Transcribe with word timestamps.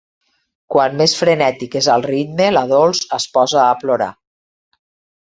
Quan 0.75 0.95
més 1.01 1.13
frenètic 1.19 1.77
és 1.81 1.91
el 1.97 2.07
ritme 2.07 2.49
la 2.57 2.65
Dols 2.75 3.05
es 3.21 3.31
posa 3.39 3.63
a 3.71 3.81
plorar. 3.85 4.13